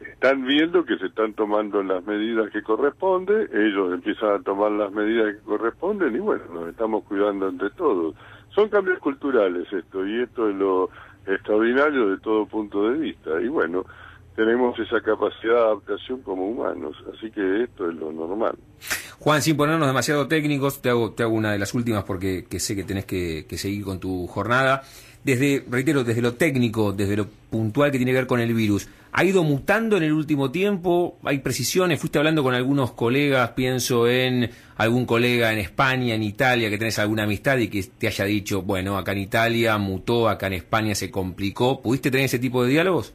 están 0.00 0.44
viendo 0.44 0.84
que 0.84 0.98
se 0.98 1.06
están 1.06 1.32
tomando 1.34 1.82
las 1.82 2.04
medidas 2.04 2.50
que 2.50 2.62
corresponden, 2.62 3.48
ellos 3.52 3.94
empiezan 3.94 4.30
a 4.30 4.38
tomar 4.40 4.72
las 4.72 4.92
medidas 4.92 5.36
que 5.36 5.42
corresponden 5.42 6.14
y 6.14 6.18
bueno, 6.18 6.44
nos 6.52 6.68
estamos 6.68 7.04
cuidando 7.04 7.48
entre 7.48 7.70
todos. 7.70 8.14
Son 8.50 8.68
cambios 8.68 8.98
culturales 8.98 9.70
esto 9.72 10.06
y 10.06 10.20
esto 10.20 10.48
es 10.48 10.56
lo 10.56 10.90
extraordinario 11.26 12.10
de 12.10 12.18
todo 12.18 12.46
punto 12.46 12.90
de 12.90 12.98
vista 12.98 13.40
y 13.40 13.48
bueno, 13.48 13.84
tenemos 14.36 14.78
esa 14.78 15.00
capacidad 15.00 15.54
de 15.54 15.60
adaptación 15.60 16.20
como 16.22 16.46
humanos, 16.46 16.96
así 17.14 17.30
que 17.30 17.64
esto 17.64 17.90
es 17.90 17.96
lo 17.96 18.12
normal. 18.12 18.56
Juan, 19.18 19.42
sin 19.42 19.56
ponernos 19.56 19.88
demasiado 19.88 20.28
técnicos, 20.28 20.82
te 20.82 20.90
hago, 20.90 21.12
te 21.12 21.22
hago 21.22 21.34
una 21.34 21.52
de 21.52 21.58
las 21.58 21.74
últimas 21.74 22.04
porque 22.04 22.44
sé 22.58 22.76
que 22.76 22.84
tenés 22.84 23.06
que, 23.06 23.46
que 23.48 23.56
seguir 23.56 23.82
con 23.84 23.98
tu 23.98 24.26
jornada 24.26 24.82
desde, 25.26 25.64
reitero, 25.68 26.04
desde 26.04 26.22
lo 26.22 26.34
técnico, 26.34 26.92
desde 26.92 27.16
lo 27.16 27.26
puntual 27.50 27.90
que 27.90 27.98
tiene 27.98 28.12
que 28.12 28.18
ver 28.18 28.26
con 28.28 28.38
el 28.38 28.54
virus, 28.54 28.88
¿ha 29.10 29.24
ido 29.24 29.42
mutando 29.42 29.96
en 29.96 30.04
el 30.04 30.12
último 30.12 30.52
tiempo? 30.52 31.18
¿Hay 31.24 31.38
precisiones? 31.38 31.98
¿Fuiste 31.98 32.18
hablando 32.18 32.44
con 32.44 32.54
algunos 32.54 32.92
colegas? 32.92 33.50
Pienso 33.50 34.06
en 34.06 34.48
algún 34.76 35.04
colega 35.04 35.52
en 35.52 35.58
España, 35.58 36.14
en 36.14 36.22
Italia, 36.22 36.70
que 36.70 36.78
tenés 36.78 37.00
alguna 37.00 37.24
amistad 37.24 37.58
y 37.58 37.66
que 37.66 37.82
te 37.82 38.06
haya 38.06 38.24
dicho, 38.24 38.62
bueno, 38.62 38.96
acá 38.96 39.10
en 39.12 39.18
Italia 39.18 39.76
mutó, 39.78 40.28
acá 40.28 40.46
en 40.46 40.52
España 40.52 40.94
se 40.94 41.10
complicó. 41.10 41.82
¿Pudiste 41.82 42.12
tener 42.12 42.26
ese 42.26 42.38
tipo 42.38 42.62
de 42.62 42.70
diálogos? 42.70 43.12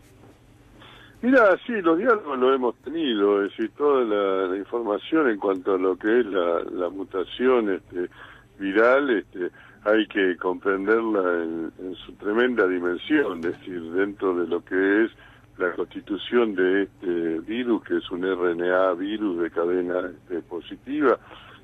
Mira, 1.21 1.55
sí, 1.67 1.73
los 1.81 1.99
diálogos 1.99 2.39
lo 2.39 2.53
hemos 2.53 2.75
tenido, 2.77 3.43
es 3.43 3.51
decir, 3.51 3.71
toda 3.77 4.03
la, 4.03 4.57
información 4.57 5.29
en 5.29 5.37
cuanto 5.37 5.75
a 5.75 5.77
lo 5.77 5.95
que 5.95 6.21
es 6.21 6.25
la, 6.25 6.63
la 6.71 6.89
mutación 6.89 7.69
este, 7.69 8.09
viral, 8.57 9.09
este, 9.11 9.51
hay 9.83 10.07
que 10.07 10.35
comprenderla 10.37 11.43
en, 11.43 11.95
su 12.05 12.13
tremenda 12.13 12.67
dimensión, 12.67 13.37
es 13.39 13.59
decir, 13.59 13.81
dentro 13.91 14.35
de 14.35 14.47
lo 14.47 14.63
que 14.63 15.05
es 15.05 15.11
la 15.57 15.71
constitución 15.73 16.55
de 16.55 16.83
este 16.83 17.39
virus, 17.41 17.83
que 17.83 17.97
es 17.97 18.09
un 18.09 18.23
RNA 18.23 18.93
virus 18.93 19.41
de 19.41 19.51
cadena 19.51 19.99
este, 20.09 20.41
positiva, 20.41 21.19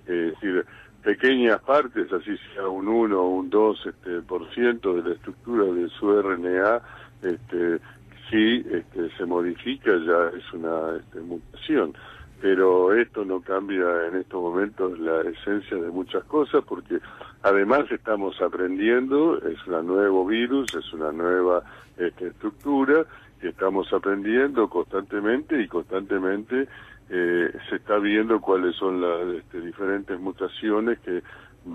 es 0.06 0.34
decir, 0.34 0.66
pequeñas 1.04 1.62
partes, 1.62 2.12
así 2.14 2.36
sea 2.54 2.68
un 2.68 2.88
1 2.88 3.20
o 3.20 3.30
un 3.30 3.50
2 3.50 3.86
este, 3.88 4.22
por 4.22 4.48
ciento 4.54 4.94
de 4.94 5.10
la 5.10 5.16
estructura 5.16 5.66
de 5.66 5.90
su 5.90 6.22
RNA, 6.22 6.82
este, 7.24 7.80
si 8.30 8.66
este, 8.72 9.10
se 9.18 9.26
modifica 9.26 9.92
ya 9.92 10.38
es 10.38 10.54
una 10.54 10.98
este, 10.98 11.20
mutación. 11.22 11.94
Pero 12.40 12.94
esto 12.94 13.26
no 13.26 13.42
cambia 13.42 14.08
en 14.08 14.18
estos 14.18 14.40
momentos 14.40 15.00
la 15.00 15.22
esencia 15.22 15.78
de 15.78 15.90
muchas 15.90 16.24
cosas 16.26 16.64
porque 16.68 17.00
además 17.42 17.92
estamos 17.92 18.40
aprendiendo, 18.42 19.40
es 19.40 19.58
un 19.66 19.88
nuevo 19.88 20.26
virus, 20.26 20.68
es 20.76 20.94
una 20.94 21.12
nueva 21.12 21.64
este, 21.98 22.28
estructura 22.28 23.06
y 23.42 23.48
estamos 23.48 23.92
aprendiendo 23.92 24.70
constantemente 24.70 25.60
y 25.60 25.68
constantemente 25.68 26.68
eh, 27.10 27.52
se 27.70 27.78
está 27.78 27.98
viendo 27.98 28.40
cuáles 28.40 28.76
son 28.76 29.02
las 29.02 29.38
este, 29.38 29.62
diferentes 29.62 30.20
mutaciones 30.20 31.00
que 31.00 31.24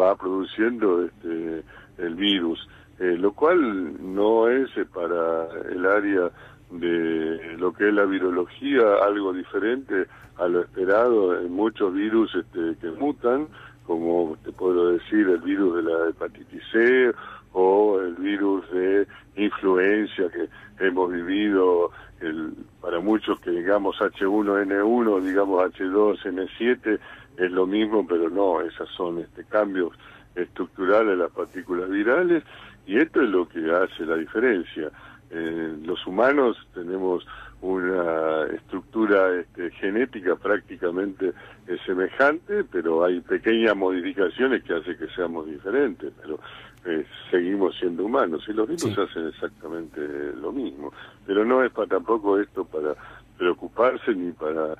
va 0.00 0.14
produciendo 0.16 1.04
este, 1.04 1.62
el 1.98 2.14
virus, 2.14 2.68
eh, 2.98 3.16
lo 3.18 3.32
cual 3.32 3.96
no 4.14 4.48
es 4.48 4.70
para 4.92 5.48
el 5.70 5.86
área 5.86 6.30
de 6.70 7.56
lo 7.58 7.72
que 7.72 7.88
es 7.88 7.94
la 7.94 8.04
virología 8.04 8.82
algo 9.04 9.32
diferente 9.32 10.06
a 10.38 10.48
lo 10.48 10.62
esperado. 10.62 11.38
En 11.40 11.52
muchos 11.52 11.92
virus 11.92 12.34
este, 12.34 12.76
que 12.80 12.90
mutan, 12.92 13.48
como 13.86 14.36
te 14.44 14.52
puedo 14.52 14.92
decir 14.92 15.28
el 15.28 15.38
virus 15.38 15.76
de 15.76 15.82
la 15.82 16.08
hepatitis 16.08 16.62
C 16.72 17.12
o 17.52 18.00
el 18.00 18.14
virus 18.14 18.70
de 18.70 19.06
influencia 19.36 20.30
que 20.30 20.48
hemos 20.86 21.12
vivido, 21.12 21.90
el, 22.20 22.54
para 22.80 23.00
muchos 23.00 23.38
que 23.40 23.50
digamos 23.50 23.96
H1N1, 23.98 25.20
digamos 25.22 25.62
H2N7, 25.72 26.98
es 27.38 27.50
lo 27.50 27.66
mismo, 27.66 28.06
pero 28.06 28.30
no, 28.30 28.60
esas 28.60 28.88
son 28.90 29.18
este, 29.18 29.44
cambios 29.44 29.92
estructurales 30.34 31.08
de 31.08 31.16
las 31.16 31.30
partículas 31.30 31.90
virales 31.90 32.42
y 32.86 32.98
esto 32.98 33.22
es 33.22 33.28
lo 33.28 33.48
que 33.48 33.70
hace 33.70 34.04
la 34.04 34.16
diferencia. 34.16 34.90
Eh, 35.30 35.76
los 35.84 36.06
humanos 36.06 36.56
tenemos 36.74 37.26
una 37.62 38.44
estructura 38.54 39.34
este, 39.40 39.70
genética 39.70 40.36
prácticamente 40.36 41.32
eh, 41.66 41.76
semejante, 41.86 42.64
pero 42.64 43.04
hay 43.04 43.20
pequeñas 43.20 43.76
modificaciones 43.76 44.64
que 44.64 44.74
hacen 44.74 44.98
que 44.98 45.06
seamos 45.14 45.46
diferentes, 45.46 46.12
pero 46.20 46.40
eh, 46.84 47.06
seguimos 47.30 47.78
siendo 47.78 48.04
humanos 48.04 48.44
y 48.48 48.52
los 48.52 48.68
virus 48.68 48.98
hacen 48.98 49.28
exactamente 49.28 50.00
lo 50.40 50.52
mismo. 50.52 50.92
Pero 51.24 51.44
no 51.44 51.62
es 51.62 51.70
para 51.70 51.86
tampoco 51.86 52.38
esto 52.40 52.64
para 52.64 52.94
preocuparse 53.38 54.14
ni 54.14 54.32
para 54.32 54.74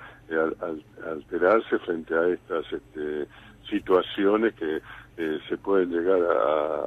alterarse 1.07 1.79
frente 1.79 2.15
a 2.15 2.29
estas 2.29 2.65
este, 2.73 3.27
situaciones 3.71 4.55
que 4.55 4.81
eh, 5.17 5.39
se 5.49 5.59
pueden 5.59 5.91
llegar 5.91 6.21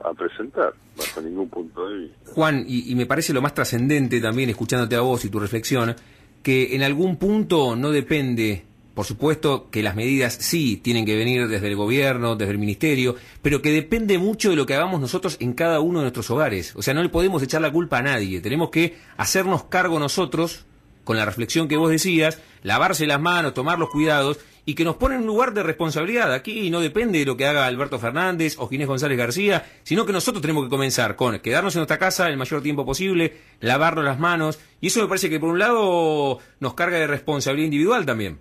a, 0.04 0.14
presentar, 0.14 0.74
bajo 0.98 1.22
ningún 1.22 1.50
punto 1.50 1.88
de 1.88 1.98
vista. 1.98 2.32
Juan, 2.34 2.66
y, 2.68 2.96
me 2.96 3.06
parece 3.06 3.34
lo 3.34 3.42
más 3.42 3.54
trascendente 3.54 4.20
también, 4.20 4.50
escuchándote 4.50 4.96
a 4.96 5.02
vos 5.02 5.24
y 5.26 5.30
tu 5.30 5.40
reflexión, 5.40 5.96
que 6.42 6.76
en 6.76 6.82
algún 6.82 7.18
punto 7.18 7.76
no 7.76 7.92
depende, 7.92 8.66
por 8.94 9.06
supuesto 9.06 9.70
que 9.70 9.84
las 9.84 9.96
medidas 9.96 10.34
sí 10.34 10.78
tienen 10.78 11.06
que 11.06 11.16
venir 11.16 11.48
desde 11.48 11.68
el 11.68 11.76
gobierno, 11.76 12.36
desde 12.36 12.54
el 12.54 12.58
ministerio, 12.58 13.16
pero 13.42 13.62
que 13.62 13.72
depende 13.72 14.18
mucho 14.18 14.50
de 14.50 14.56
lo 14.56 14.66
que 14.66 14.74
hagamos 14.74 15.00
nosotros 15.00 15.38
en 15.40 15.54
cada 15.54 15.80
uno 15.80 16.00
de 16.00 16.06
nuestros 16.06 16.30
hogares. 16.32 16.76
O 16.76 16.82
sea, 16.82 16.94
no 16.94 17.04
le 17.04 17.10
podemos 17.10 17.44
echar 17.44 17.62
la 17.62 17.72
culpa 17.72 18.00
a 18.00 18.04
nadie, 18.04 18.42
tenemos 18.42 18.70
que 18.70 18.96
hacernos 19.18 19.66
cargo 19.66 20.00
nosotros, 20.00 20.66
con 21.04 21.18
la 21.18 21.26
reflexión 21.26 21.68
que 21.68 21.78
vos 21.78 21.92
decías, 21.92 22.42
lavarse 22.64 23.06
las 23.06 23.22
manos, 23.22 23.54
tomar 23.54 23.78
los 23.78 23.90
cuidados 23.90 24.40
y 24.66 24.76
que 24.76 24.84
nos 24.84 24.96
pone 24.96 25.16
en 25.16 25.22
un 25.22 25.28
lugar 25.28 25.54
de 25.54 25.64
responsabilidad. 25.64 26.34
Aquí 26.34 26.70
no 26.70 26.80
depende 26.80 27.20
de 27.20 27.26
lo 27.26 27.38
que 27.38 27.46
haga 27.46 27.68
Alberto 27.68 28.00
Fernández 28.00 28.56
o 28.58 28.68
Ginés 28.68 28.88
González 28.88 29.18
García, 29.18 29.64
sino 29.84 30.06
que 30.06 30.12
nosotros 30.12 30.42
tenemos 30.42 30.64
que 30.64 30.70
comenzar 30.70 31.16
con 31.16 31.40
quedarnos 31.40 31.76
en 31.76 31.80
nuestra 31.80 32.00
casa 32.00 32.30
el 32.30 32.38
mayor 32.38 32.62
tiempo 32.62 32.86
posible, 32.86 33.34
lavarnos 33.62 34.04
las 34.04 34.20
manos, 34.20 34.60
y 34.82 34.88
eso 34.88 35.02
me 35.02 35.08
parece 35.08 35.30
que 35.30 35.40
por 35.40 35.50
un 35.50 35.60
lado 35.60 36.40
nos 36.60 36.74
carga 36.74 36.98
de 36.98 37.08
responsabilidad 37.08 37.66
individual 37.66 38.06
también. 38.06 38.40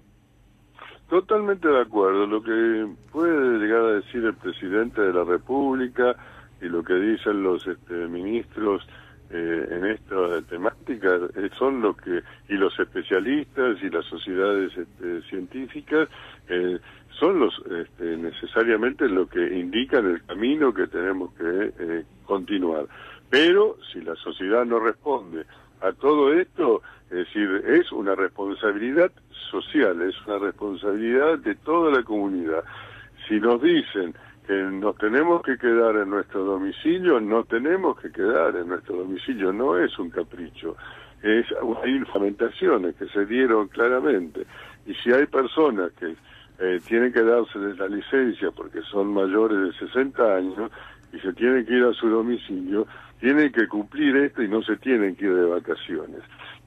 Totalmente 1.09 1.69
de 1.69 1.81
acuerdo. 1.81 2.27
Lo 2.27 2.43
que 2.43 2.89
puede 3.13 3.59
llegar 3.59 3.83
a 3.83 3.93
decir 4.01 4.25
el 4.25 4.35
presidente 4.35 5.01
de 5.03 5.13
la 5.13 5.25
República 5.25 6.17
y 6.61 6.67
lo 6.67 6.83
que 6.83 6.95
dicen 6.95 7.43
los 7.43 7.67
este, 7.67 7.95
ministros 8.09 8.83
eh, 9.31 9.69
en 9.71 9.87
esta 9.87 10.43
temática 10.43 11.19
eh, 11.35 11.49
son 11.59 11.81
lo 11.81 11.97
que 11.97 12.23
y 12.49 12.55
los 12.55 12.79
especialistas 12.79 13.83
y 13.83 13.89
las 13.89 14.05
sociedades 14.05 14.77
este, 14.77 15.23
científicas 15.23 16.09
eh, 16.49 16.79
son 17.19 17.41
los 17.41 17.55
este, 17.71 18.17
necesariamente 18.17 19.09
lo 19.09 19.27
que 19.27 19.41
indican 19.59 20.07
el 20.07 20.23
camino 20.25 20.75
que 20.75 20.87
tenemos 20.89 21.33
que 21.35 22.05
continuar. 22.27 22.87
Pero 23.31 23.79
si 23.93 24.03
la 24.03 24.15
sociedad 24.17 24.65
no 24.65 24.79
responde 24.79 25.45
a 25.81 25.93
todo 25.93 26.33
esto 26.33 26.83
es 27.11 27.27
decir 27.27 27.63
es 27.67 27.91
una 27.93 28.15
responsabilidad 28.15 29.11
social 29.51 30.03
es 30.03 30.15
una 30.27 30.39
responsabilidad 30.39 31.39
de 31.39 31.55
toda 31.55 31.91
la 31.91 32.03
comunidad. 32.03 32.63
Si 33.27 33.41
nos 33.41 33.63
dicen 33.63 34.15
que 34.47 34.53
nos 34.53 34.97
tenemos 34.97 35.43
que 35.43 35.57
quedar 35.57 35.97
en 35.97 36.11
nuestro 36.11 36.45
domicilio, 36.45 37.21
no 37.21 37.45
tenemos 37.45 37.99
que 37.99 38.11
quedar 38.11 38.55
en 38.57 38.69
nuestro 38.69 38.97
domicilio, 38.97 39.53
no 39.53 39.79
es 39.79 39.99
un 39.99 40.11
capricho, 40.11 40.77
es 41.23 41.47
hay 41.83 41.97
informaciones 41.97 42.95
que 42.97 43.07
se 43.07 43.25
dieron 43.25 43.69
claramente 43.69 44.47
y 44.87 44.95
si 44.95 45.13
hay 45.13 45.27
personas 45.27 45.93
que 45.93 46.15
eh, 46.59 46.81
tienen 46.87 47.13
que 47.13 47.23
darse 47.23 47.59
la 47.59 47.89
licencia 47.89 48.51
porque 48.51 48.83
son 48.83 49.15
mayores 49.15 49.59
de 49.59 49.87
60 49.87 50.37
años 50.37 50.71
y 51.13 51.19
se 51.21 51.33
tienen 51.33 51.65
que 51.65 51.75
ir 51.75 51.85
a 51.85 51.93
su 51.95 52.09
domicilio, 52.09 52.87
tienen 53.21 53.51
que 53.51 53.67
cumplir 53.67 54.17
esto 54.17 54.43
y 54.43 54.49
no 54.49 54.63
se 54.63 54.77
tienen 54.77 55.17
que 55.17 55.25
ir 55.25 55.35
de 55.35 55.47
vacaciones. 55.47 56.21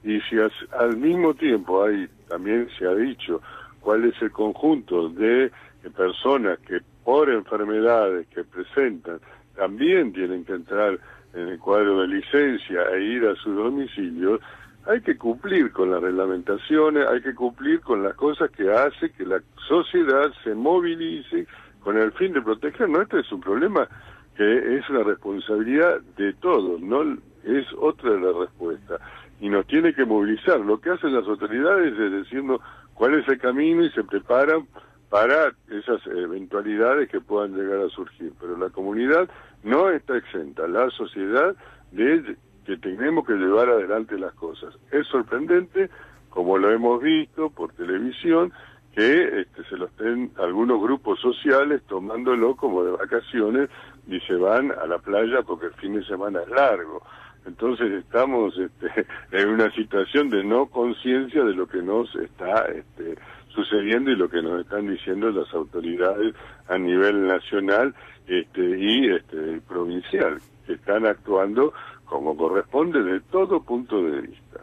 Y 0.04 0.20
si 0.22 0.38
al 0.78 0.98
mismo 0.98 1.34
tiempo 1.34 1.84
hay, 1.84 2.08
también 2.28 2.68
se 2.78 2.88
ha 2.88 2.96
dicho, 2.96 3.42
cuál 3.82 4.06
es 4.06 4.20
el 4.22 4.32
conjunto 4.32 5.10
de 5.10 5.52
personas 5.96 6.60
que 6.60 6.82
por 7.08 7.30
enfermedades 7.30 8.28
que 8.28 8.44
presentan 8.44 9.22
también 9.56 10.12
tienen 10.12 10.44
que 10.44 10.52
entrar 10.52 11.00
en 11.34 11.48
el 11.48 11.58
cuadro 11.58 12.02
de 12.02 12.10
licencia 12.10 12.82
e 12.94 13.02
ir 13.02 13.26
a 13.26 13.34
su 13.36 13.54
domicilio, 13.54 14.42
hay 14.86 15.00
que 15.00 15.18
cumplir 15.18 15.72
con 15.72 15.90
las 15.90 16.02
reglamentaciones, 16.02 17.08
hay 17.08 17.22
que 17.22 17.34
cumplir 17.34 17.80
con 17.80 18.04
las 18.04 18.14
cosas 18.16 18.52
que 18.52 18.70
hace 18.70 19.10
que 19.12 19.26
la 19.26 19.42
sociedad 19.70 20.34
se 20.44 20.54
movilice 20.54 21.48
con 21.80 21.98
el 21.98 22.12
fin 22.12 22.34
de 22.34 22.42
proteger. 22.42 22.90
No, 22.90 23.02
este 23.02 23.22
es 23.22 23.32
un 23.32 23.40
problema 23.40 23.88
que 24.36 24.78
es 24.78 24.90
una 24.90 25.04
responsabilidad 25.04 26.02
de 26.18 26.34
todos, 26.34 26.82
no 26.82 27.04
es 27.46 27.66
otra 27.80 28.12
de 28.12 28.20
las 28.20 28.36
respuestas. 28.36 29.00
Y 29.40 29.48
nos 29.48 29.66
tiene 29.68 29.94
que 29.94 30.04
movilizar. 30.04 30.60
Lo 30.60 30.82
que 30.82 30.90
hacen 30.90 31.14
las 31.14 31.26
autoridades 31.26 31.98
es 31.98 32.12
decirnos 32.12 32.60
cuál 32.96 33.14
es 33.14 33.26
el 33.30 33.40
camino 33.40 33.86
y 33.86 33.92
se 33.92 34.04
preparan 34.04 34.68
para 35.10 35.54
esas 35.70 36.06
eventualidades 36.08 37.10
que 37.10 37.22
puedan 37.22 37.56
llegar 37.56 37.80
a 37.86 37.90
surgir. 37.90 38.34
Pero 38.40 38.58
la 38.58 38.70
comunidad 38.70 39.30
no 39.64 39.90
está 39.90 40.18
exenta, 40.18 40.68
la 40.68 40.90
sociedad, 40.90 41.56
de 41.92 42.36
que 42.66 42.78
tenemos 42.78 43.26
que 43.26 43.34
llevar 43.34 43.70
adelante 43.70 44.20
las 44.20 44.34
cosas. 44.34 44.76
Es 44.92 45.08
sorprendente, 45.08 45.90
como 46.30 46.58
lo 46.58 46.72
hemos 46.72 47.02
visto 47.02 47.50
por 47.50 47.72
televisión, 47.74 48.52
que 48.94 49.42
este, 49.42 49.64
se 49.70 49.78
lo 49.78 49.86
estén 49.86 50.32
algunos 50.38 50.82
grupos 50.82 51.20
sociales 51.20 51.82
tomándolo 51.88 52.56
como 52.56 52.84
de 52.84 52.92
vacaciones 52.92 53.70
y 54.08 54.20
se 54.22 54.36
van 54.36 54.72
a 54.72 54.88
la 54.88 54.98
playa 54.98 55.44
porque 55.44 55.68
el 55.68 55.74
fin 55.76 55.94
de 55.94 56.04
semana 56.04 56.42
es 56.42 56.50
largo. 56.50 57.04
Entonces 57.46 57.92
estamos 57.92 58.58
este, 58.58 59.06
en 59.32 59.50
una 59.50 59.72
situación 59.72 60.30
de 60.30 60.44
no 60.44 60.66
conciencia 60.66 61.44
de 61.44 61.54
lo 61.54 61.68
que 61.68 61.82
nos 61.82 62.14
está 62.16 62.66
este, 62.66 63.18
sucediendo 63.58 64.12
y 64.12 64.16
lo 64.16 64.30
que 64.30 64.42
nos 64.42 64.62
están 64.62 64.88
diciendo 64.88 65.32
las 65.32 65.52
autoridades 65.52 66.36
a 66.68 66.78
nivel 66.78 67.26
nacional 67.26 67.96
este, 68.28 68.62
y 68.62 69.10
este, 69.10 69.62
provincial, 69.68 70.40
que 70.68 70.74
están 70.74 71.08
actuando 71.08 71.74
como 72.06 72.38
corresponde 72.38 73.02
de 73.02 73.20
todo 73.32 73.62
punto 73.64 74.02
de 74.04 74.22
vista. 74.22 74.62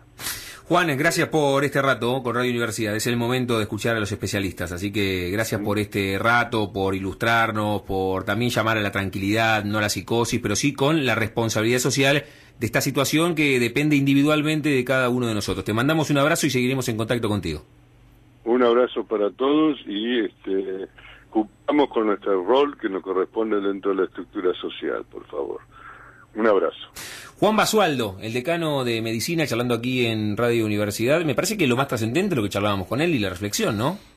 Juan, 0.66 0.96
gracias 0.96 1.28
por 1.28 1.62
este 1.64 1.82
rato 1.82 2.22
con 2.22 2.36
Radio 2.36 2.50
Universidad. 2.50 2.94
Es 2.94 3.06
el 3.06 3.18
momento 3.18 3.58
de 3.58 3.64
escuchar 3.64 3.96
a 3.96 4.00
los 4.00 4.10
especialistas, 4.12 4.72
así 4.72 4.92
que 4.92 5.28
gracias 5.30 5.60
por 5.60 5.78
este 5.78 6.16
rato, 6.18 6.72
por 6.72 6.94
ilustrarnos, 6.94 7.82
por 7.82 8.24
también 8.24 8.50
llamar 8.50 8.78
a 8.78 8.80
la 8.80 8.92
tranquilidad, 8.92 9.64
no 9.64 9.78
a 9.78 9.82
la 9.82 9.90
psicosis, 9.90 10.40
pero 10.40 10.56
sí 10.56 10.72
con 10.72 11.04
la 11.04 11.16
responsabilidad 11.16 11.80
social 11.80 12.24
de 12.58 12.66
esta 12.66 12.80
situación 12.80 13.34
que 13.34 13.58
depende 13.58 13.96
individualmente 13.96 14.70
de 14.70 14.84
cada 14.84 15.10
uno 15.10 15.26
de 15.26 15.34
nosotros. 15.34 15.64
Te 15.64 15.74
mandamos 15.74 16.08
un 16.10 16.18
abrazo 16.18 16.46
y 16.46 16.50
seguiremos 16.50 16.88
en 16.88 16.96
contacto 16.96 17.28
contigo. 17.28 17.66
Un 18.44 18.62
abrazo 18.62 19.04
para 19.04 19.30
todos 19.30 19.78
y 19.86 20.20
este, 20.20 20.88
cumplamos 21.30 21.88
con 21.88 22.06
nuestro 22.06 22.44
rol 22.44 22.78
que 22.78 22.88
nos 22.88 23.02
corresponde 23.02 23.60
dentro 23.60 23.92
de 23.92 23.96
la 23.98 24.04
estructura 24.04 24.52
social, 24.60 25.04
por 25.10 25.26
favor. 25.26 25.60
Un 26.34 26.46
abrazo. 26.46 26.88
Juan 27.38 27.56
Basualdo, 27.56 28.16
el 28.20 28.32
decano 28.32 28.84
de 28.84 29.00
medicina, 29.02 29.46
charlando 29.46 29.74
aquí 29.74 30.06
en 30.06 30.36
Radio 30.36 30.64
Universidad. 30.66 31.24
Me 31.24 31.34
parece 31.34 31.56
que 31.56 31.66
lo 31.66 31.76
más 31.76 31.88
trascendente 31.88 32.36
lo 32.36 32.42
que 32.42 32.48
charlábamos 32.48 32.86
con 32.86 33.00
él 33.00 33.14
y 33.14 33.18
la 33.18 33.30
reflexión, 33.30 33.76
¿no? 33.76 33.98